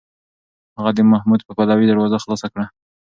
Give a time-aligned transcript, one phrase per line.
[0.77, 2.65] هغه د محمود په پلوۍ دروازه خلاصه کړه.